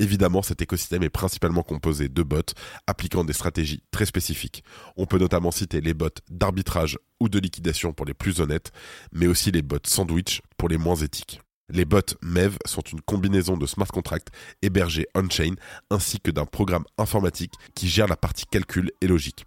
Évidemment, 0.00 0.42
cet 0.42 0.60
écosystème 0.60 1.02
est 1.02 1.08
principalement 1.08 1.62
composé 1.62 2.10
de 2.10 2.22
bots 2.22 2.52
appliquant 2.86 3.24
des 3.24 3.32
stratégies 3.32 3.82
très 3.90 4.04
spécifiques. 4.04 4.64
On 4.98 5.06
peut 5.06 5.18
notamment 5.18 5.50
citer 5.50 5.80
les 5.80 5.94
bots 5.94 6.10
d'arbitrage 6.28 6.98
ou 7.18 7.30
de 7.30 7.38
liquidation 7.38 7.94
pour 7.94 8.04
les 8.04 8.12
plus 8.12 8.42
honnêtes, 8.42 8.70
mais 9.12 9.28
aussi 9.28 9.50
les 9.50 9.62
bots 9.62 9.78
sandwich 9.82 10.42
pour 10.58 10.68
les 10.68 10.76
moins 10.76 10.96
éthiques. 10.96 11.40
Les 11.70 11.84
bots 11.84 12.00
MEV 12.22 12.56
sont 12.64 12.80
une 12.80 13.02
combinaison 13.02 13.56
de 13.56 13.66
smart 13.66 13.88
contracts 13.88 14.28
hébergés 14.62 15.06
on-chain 15.14 15.54
ainsi 15.90 16.18
que 16.18 16.30
d'un 16.30 16.46
programme 16.46 16.84
informatique 16.96 17.52
qui 17.74 17.88
gère 17.88 18.08
la 18.08 18.16
partie 18.16 18.46
calcul 18.46 18.90
et 19.02 19.06
logique. 19.06 19.44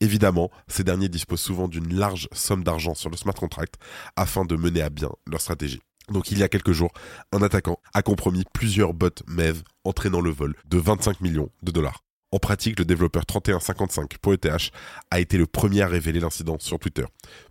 Évidemment, 0.00 0.50
ces 0.68 0.84
derniers 0.84 1.08
disposent 1.08 1.40
souvent 1.40 1.66
d'une 1.66 1.92
large 1.94 2.28
somme 2.32 2.62
d'argent 2.62 2.94
sur 2.94 3.10
le 3.10 3.16
smart 3.16 3.34
contract 3.34 3.74
afin 4.14 4.44
de 4.44 4.54
mener 4.54 4.82
à 4.82 4.90
bien 4.90 5.10
leur 5.26 5.40
stratégie. 5.40 5.80
Donc 6.10 6.30
il 6.30 6.38
y 6.38 6.42
a 6.42 6.48
quelques 6.48 6.72
jours, 6.72 6.92
un 7.32 7.42
attaquant 7.42 7.80
a 7.92 8.02
compromis 8.02 8.44
plusieurs 8.52 8.94
bots 8.94 9.08
MEV 9.26 9.62
entraînant 9.84 10.20
le 10.20 10.30
vol 10.30 10.54
de 10.66 10.78
25 10.78 11.20
millions 11.20 11.50
de 11.62 11.72
dollars. 11.72 12.04
En 12.34 12.40
pratique, 12.40 12.80
le 12.80 12.84
développeur 12.84 13.22
3155.eth 13.26 14.72
a 15.12 15.20
été 15.20 15.38
le 15.38 15.46
premier 15.46 15.82
à 15.82 15.86
révéler 15.86 16.18
l'incident 16.18 16.56
sur 16.58 16.80
Twitter. 16.80 17.04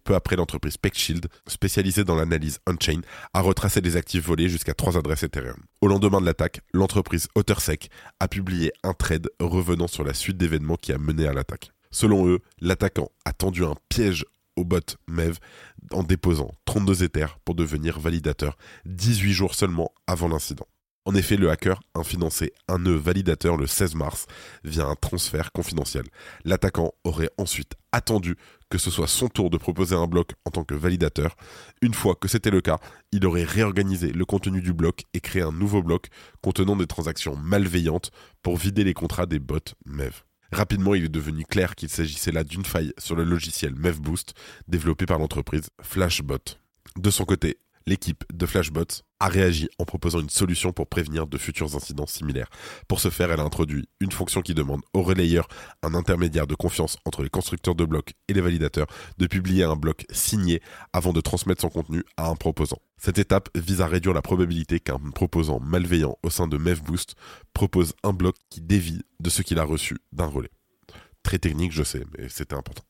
Peu 0.04 0.14
après, 0.14 0.36
l'entreprise 0.36 0.76
PeckShield, 0.76 1.28
spécialisée 1.48 2.04
dans 2.04 2.16
l'analyse 2.16 2.60
on-chain, 2.68 3.00
a 3.34 3.40
retracé 3.40 3.80
des 3.80 3.96
actifs 3.96 4.26
volés 4.26 4.50
jusqu'à 4.50 4.74
trois 4.74 4.98
adresses 4.98 5.24
Ethereum. 5.24 5.56
Au 5.80 5.88
lendemain 5.88 6.20
de 6.20 6.26
l'attaque, 6.26 6.60
l'entreprise 6.74 7.30
OtterSec 7.34 7.90
a 8.20 8.28
publié 8.28 8.74
un 8.84 8.92
trade 8.92 9.30
revenant 9.40 9.88
sur 9.88 10.04
la 10.04 10.14
suite 10.14 10.36
d'événements 10.36 10.76
qui 10.76 10.92
a 10.92 10.98
mené 10.98 11.28
à 11.28 11.34
l'attaque. 11.34 11.72
Selon 11.90 12.28
eux, 12.28 12.40
l'attaquant 12.60 13.08
a 13.24 13.32
tendu 13.32 13.64
un 13.64 13.76
piège 13.88 14.26
au 14.58 14.66
bot 14.66 14.98
MEV 15.08 15.38
en 15.94 16.04
déposant 16.04 16.52
32 16.66 17.04
Ethers 17.04 17.40
pour 17.46 17.56
devenir 17.56 18.02
validateur 18.02 18.58
18 18.84 19.32
jours 19.32 19.56
seulement 19.56 19.94
avant 20.08 20.28
l'incident. 20.28 20.68
En 21.06 21.16
effet, 21.16 21.36
le 21.36 21.50
hacker 21.50 21.82
a 21.96 22.04
financé 22.04 22.54
un 22.70 22.80
nœud 22.80 22.96
validateur 22.96 23.58
le 23.58 23.68
16 23.68 23.96
mars 23.96 24.26
via 24.64 24.86
un 24.86 24.96
transfert 24.96 25.52
confidentiel. 25.52 26.06
L'attaquant 26.46 26.94
aurait 27.04 27.30
ensuite 27.38 27.74
attendu 27.92 28.38
que 28.70 28.78
ce 28.78 28.90
soit 28.90 29.08
son 29.08 29.28
tour 29.28 29.50
de 29.50 29.58
proposer 29.58 29.96
un 29.96 30.08
bloc 30.08 30.32
en 30.46 30.52
tant 30.52 30.64
que 30.64 30.74
validateur. 30.74 31.36
Une 31.82 31.94
fois 31.94 32.16
que 32.16 32.30
c'était 32.30 32.50
le 32.52 32.62
cas, 32.62 32.80
il 33.12 33.26
aurait 33.26 33.44
réorganisé 33.44 34.14
le 34.14 34.26
contenu 34.26 34.62
du 34.62 34.74
bloc 34.74 35.04
et 35.14 35.20
créé 35.20 35.42
un 35.42 35.52
nouveau 35.52 35.84
bloc 35.84 36.08
contenant 36.42 36.78
des 36.78 36.88
transactions 36.88 37.36
malveillantes 37.36 38.12
pour 38.42 38.56
vider 38.56 38.86
les 38.86 38.94
contrats 38.94 39.26
des 39.26 39.40
bots 39.40 39.60
MEV. 39.86 40.24
Rapidement, 40.54 40.96
il 40.96 41.06
est 41.06 41.10
devenu 41.10 41.46
clair 41.46 41.76
qu'il 41.76 41.90
s'agissait 41.90 42.32
là 42.32 42.44
d'une 42.44 42.66
faille 42.66 42.94
sur 42.98 43.16
le 43.16 43.24
logiciel 43.24 43.76
MEVBoost 43.76 44.34
développé 44.68 45.06
par 45.06 45.20
l'entreprise 45.20 45.70
Flashbot. 45.82 46.38
De 46.96 47.10
son 47.10 47.26
côté, 47.26 47.58
l'équipe 47.86 48.24
de 48.32 48.46
Flashbots 48.46 49.04
a 49.20 49.28
réagi 49.28 49.70
en 49.80 49.86
proposant 49.86 50.20
une 50.20 50.30
solution 50.30 50.74
pour 50.74 50.88
prévenir 50.88 51.28
de 51.28 51.38
futurs 51.38 51.76
incidents 51.76 52.08
similaires. 52.08 52.50
Pour 52.88 53.00
ce 53.00 53.10
faire, 53.10 53.32
elle 53.32 53.40
a 53.40 53.44
introduit 53.44 53.88
une 54.00 54.12
fonction 54.12 54.42
qui 54.42 54.54
demande 54.54 54.82
au 54.94 55.02
relayeur, 55.02 55.48
un 55.82 55.94
intermédiaire 55.94 56.48
de 56.48 56.56
confiance 56.56 56.98
entre 57.06 57.24
les 57.24 57.30
constructeurs 57.30 57.76
de 57.76 57.86
blocs 57.86 58.14
et 58.28 58.34
les 58.34 58.42
validateurs, 58.42 58.88
de 59.18 59.28
publier 59.28 59.64
un 59.64 59.76
bloc 59.76 60.06
signé 60.12 60.62
avant 60.92 61.14
de 61.14 61.22
transmettre 61.22 61.62
son 61.62 61.70
contenu 61.70 62.04
à 62.18 62.28
un 62.28 62.36
proposant. 62.36 62.80
Cette 62.98 63.18
étape 63.18 63.50
vise 63.56 63.82
à 63.82 63.88
réduire 63.88 64.14
la 64.14 64.22
probabilité 64.22 64.80
qu'un 64.80 65.00
proposant 65.00 65.60
malveillant 65.60 66.18
au 66.24 66.30
sein 66.30 66.48
de 66.48 66.58
MEVBoost 66.58 67.16
propose 67.54 67.94
un 68.04 68.14
bloc 68.14 68.36
qui 68.50 68.62
dévie 68.62 69.02
de 69.20 69.30
ce 69.30 69.42
qu'il 69.42 69.60
a 69.60 69.64
reçu 69.64 69.98
d'un 70.12 70.28
relais. 70.28 70.52
Très 71.24 71.40
technique, 71.40 71.72
je 71.72 71.84
sais, 71.84 72.04
mais 72.18 72.28
c'était 72.28 72.56
important. 72.56 72.84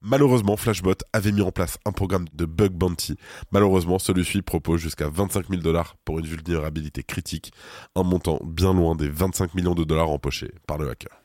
Malheureusement, 0.00 0.56
Flashbot 0.56 0.94
avait 1.12 1.32
mis 1.32 1.42
en 1.42 1.52
place 1.52 1.78
un 1.84 1.92
programme 1.92 2.26
de 2.32 2.44
bug 2.44 2.72
bounty. 2.72 3.16
Malheureusement, 3.52 3.98
celui-ci 3.98 4.42
propose 4.42 4.80
jusqu'à 4.80 5.08
25 5.08 5.48
000 5.48 5.62
dollars 5.62 5.96
pour 6.04 6.18
une 6.18 6.26
vulnérabilité 6.26 7.02
critique, 7.02 7.52
un 7.94 8.02
montant 8.02 8.40
bien 8.44 8.74
loin 8.74 8.94
des 8.96 9.08
25 9.08 9.54
millions 9.54 9.74
de 9.74 9.84
dollars 9.84 10.10
empochés 10.10 10.52
par 10.66 10.78
le 10.78 10.90
hacker. 10.90 11.22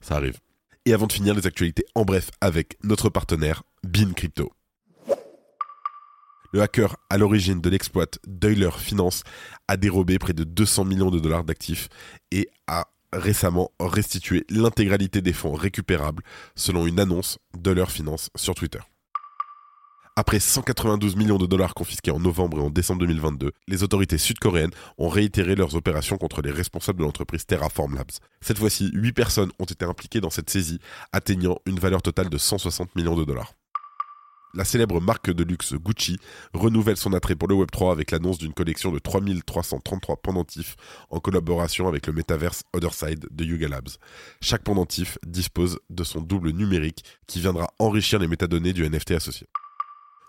Ça 0.00 0.16
arrive. 0.16 0.38
Et 0.84 0.92
avant 0.92 1.06
de 1.06 1.12
finir 1.12 1.34
les 1.34 1.46
actualités 1.46 1.84
en 1.94 2.04
bref 2.04 2.30
avec 2.40 2.76
notre 2.82 3.08
partenaire 3.08 3.62
Bean 3.84 4.12
Crypto. 4.12 4.52
Le 6.52 6.62
hacker 6.62 6.96
à 7.08 7.16
l'origine 7.16 7.60
de 7.60 7.70
l'exploit 7.70 8.06
d'Euler 8.26 8.70
Finance 8.76 9.22
a 9.68 9.76
dérobé 9.76 10.18
près 10.18 10.32
de 10.32 10.42
200 10.42 10.84
millions 10.84 11.10
de 11.10 11.20
dollars 11.20 11.44
d'actifs 11.44 11.88
et 12.32 12.48
a 12.66 12.88
récemment 13.12 13.70
restitué 13.80 14.44
l'intégralité 14.50 15.20
des 15.20 15.32
fonds 15.32 15.54
récupérables 15.54 16.22
selon 16.54 16.86
une 16.86 17.00
annonce 17.00 17.38
de 17.58 17.70
leur 17.70 17.90
finance 17.90 18.30
sur 18.36 18.54
Twitter. 18.54 18.80
Après 20.16 20.40
192 20.40 21.16
millions 21.16 21.38
de 21.38 21.46
dollars 21.46 21.72
confisqués 21.72 22.10
en 22.10 22.18
novembre 22.18 22.58
et 22.58 22.62
en 22.62 22.68
décembre 22.68 23.00
2022, 23.00 23.52
les 23.68 23.82
autorités 23.82 24.18
sud-coréennes 24.18 24.72
ont 24.98 25.08
réitéré 25.08 25.54
leurs 25.54 25.76
opérations 25.76 26.18
contre 26.18 26.42
les 26.42 26.50
responsables 26.50 26.98
de 26.98 27.04
l'entreprise 27.04 27.46
Terraform 27.46 27.94
Labs. 27.94 28.10
Cette 28.40 28.58
fois-ci, 28.58 28.90
8 28.92 29.12
personnes 29.12 29.52
ont 29.58 29.64
été 29.64 29.84
impliquées 29.84 30.20
dans 30.20 30.28
cette 30.28 30.50
saisie, 30.50 30.80
atteignant 31.12 31.58
une 31.64 31.78
valeur 31.78 32.02
totale 32.02 32.28
de 32.28 32.38
160 32.38 32.96
millions 32.96 33.16
de 33.16 33.24
dollars. 33.24 33.54
La 34.52 34.64
célèbre 34.64 35.00
marque 35.00 35.30
de 35.30 35.44
luxe 35.44 35.74
Gucci 35.74 36.18
renouvelle 36.54 36.96
son 36.96 37.12
attrait 37.12 37.36
pour 37.36 37.46
le 37.46 37.54
Web3 37.54 37.92
avec 37.92 38.10
l'annonce 38.10 38.38
d'une 38.38 38.52
collection 38.52 38.90
de 38.90 38.98
3333 38.98 40.16
pendentifs 40.16 40.76
en 41.08 41.20
collaboration 41.20 41.86
avec 41.86 42.08
le 42.08 42.12
métaverse 42.12 42.64
Otherside 42.72 43.28
de 43.30 43.44
Yuga 43.44 43.68
Labs. 43.68 43.90
Chaque 44.40 44.64
pendentif 44.64 45.18
dispose 45.24 45.78
de 45.88 46.02
son 46.02 46.20
double 46.20 46.50
numérique 46.50 47.04
qui 47.28 47.38
viendra 47.38 47.68
enrichir 47.78 48.18
les 48.18 48.26
métadonnées 48.26 48.72
du 48.72 48.88
NFT 48.88 49.12
associé. 49.12 49.46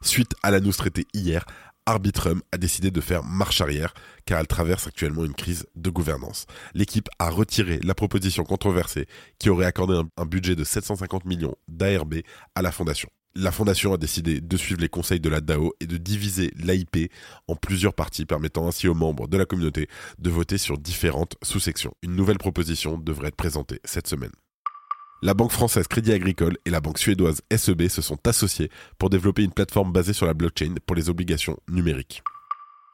Suite 0.03 0.33
à 0.43 0.51
l'annonce 0.51 0.77
traitée 0.77 1.07
hier, 1.13 1.43
Arbitrum 1.87 2.41
a 2.51 2.57
décidé 2.59 2.91
de 2.91 3.01
faire 3.01 3.23
marche 3.23 3.59
arrière 3.61 3.93
car 4.25 4.39
elle 4.39 4.47
traverse 4.47 4.85
actuellement 4.85 5.25
une 5.25 5.33
crise 5.33 5.65
de 5.75 5.89
gouvernance. 5.89 6.45
L'équipe 6.75 7.09
a 7.17 7.31
retiré 7.31 7.79
la 7.81 7.95
proposition 7.95 8.43
controversée 8.43 9.07
qui 9.39 9.49
aurait 9.49 9.65
accordé 9.65 9.99
un, 10.15 10.25
budget 10.25 10.55
de 10.55 10.63
750 10.63 11.25
millions 11.25 11.55
d'ARB 11.67 12.15
à 12.53 12.61
la 12.61 12.71
fondation. 12.71 13.09
La 13.33 13.51
fondation 13.51 13.93
a 13.93 13.97
décidé 13.97 14.41
de 14.41 14.57
suivre 14.57 14.81
les 14.81 14.89
conseils 14.89 15.21
de 15.21 15.29
la 15.29 15.39
DAO 15.39 15.73
et 15.79 15.87
de 15.87 15.95
diviser 15.95 16.51
l'AIP 16.57 17.09
en 17.47 17.55
plusieurs 17.55 17.93
parties 17.93 18.25
permettant 18.25 18.67
ainsi 18.67 18.89
aux 18.89 18.93
membres 18.93 19.29
de 19.29 19.37
la 19.37 19.45
communauté 19.45 19.87
de 20.19 20.29
voter 20.29 20.57
sur 20.57 20.77
différentes 20.77 21.37
sous-sections. 21.41 21.93
Une 22.03 22.15
nouvelle 22.15 22.37
proposition 22.37 22.97
devrait 22.97 23.29
être 23.29 23.37
présentée 23.37 23.79
cette 23.85 24.07
semaine. 24.07 24.31
La 25.21 25.33
banque 25.33 25.51
française 25.51 25.87
Crédit 25.87 26.11
Agricole 26.11 26.57
et 26.65 26.71
la 26.71 26.81
banque 26.81 26.97
suédoise 26.97 27.41
SEB 27.55 27.87
se 27.87 28.01
sont 28.01 28.17
associées 28.27 28.71
pour 28.97 29.09
développer 29.09 29.43
une 29.43 29.53
plateforme 29.53 29.93
basée 29.93 30.13
sur 30.13 30.25
la 30.25 30.33
blockchain 30.33 30.75
pour 30.85 30.95
les 30.95 31.09
obligations 31.09 31.57
numériques. 31.69 32.23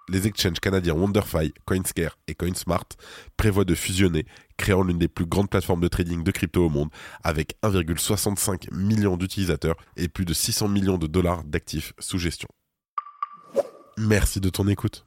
Les 0.10 0.26
exchanges 0.26 0.62
canadiens 0.62 0.94
WonderFi, 0.94 1.54
Coinscare 1.66 2.18
et 2.28 2.36
CoinSmart 2.36 2.88
prévoient 3.36 3.66
de 3.66 3.76
fusionner, 3.76 4.26
créant 4.56 4.84
l'une 4.84 4.98
des 4.98 5.10
plus 5.10 5.26
grandes 5.26 5.50
plateformes 5.50 5.82
de 5.82 5.90
trading 5.90 6.24
de 6.24 6.32
crypto 6.32 6.66
au 6.66 6.70
monde, 6.70 6.90
avec 7.24 7.56
1,65 7.62 8.74
million 8.74 9.18
d'utilisateurs 9.18 9.76
et 9.98 10.08
plus 10.08 10.24
de 10.24 10.34
600 10.34 10.70
millions 10.70 10.98
de 10.98 11.08
dollars 11.08 11.44
d'actifs 11.44 11.94
sous 12.00 12.20
gestion. 12.20 12.48
Merci 13.98 14.40
de 14.40 14.50
ton 14.50 14.68
écoute. 14.68 15.07